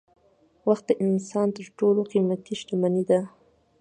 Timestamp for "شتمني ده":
2.61-3.19